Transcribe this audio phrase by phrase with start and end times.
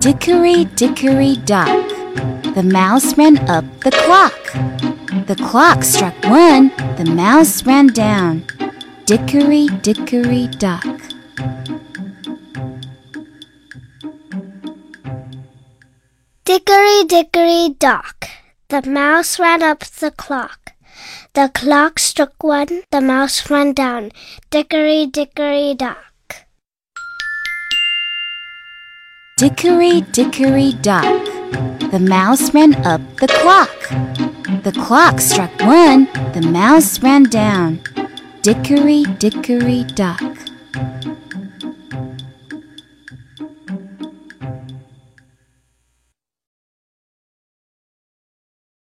[0.00, 1.68] Dickory, dickory, dock.
[2.54, 4.40] The mouse ran up the clock.
[5.26, 8.46] The clock struck one, the mouse ran down.
[9.04, 10.88] Dickory, dickory, dock.
[16.46, 18.26] Dickory, dickory, dock.
[18.68, 20.72] The mouse ran up the clock.
[21.34, 24.12] The clock struck one, the mouse ran down.
[24.48, 26.09] Dickory, dickory, dock.
[29.40, 31.24] Dickory, dickory, dock.
[31.90, 33.72] The mouse ran up the clock.
[34.64, 37.80] The clock struck one, the mouse ran down.
[38.42, 40.29] Dickory, dickory, dock.